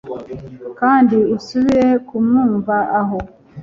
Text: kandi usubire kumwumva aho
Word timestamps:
kandi 0.79 1.17
usubire 1.35 1.87
kumwumva 2.07 2.75
aho 2.99 3.19